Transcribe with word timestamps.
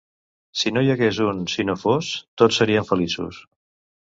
Si 0.61 0.71
no 0.77 0.81
hi 0.85 0.87
hagués 0.93 1.19
un 1.25 1.43
«si 1.55 1.67
no 1.69 1.75
fos», 1.83 2.09
tots 2.43 2.59
seríem 2.63 2.89
feliços. 2.91 3.45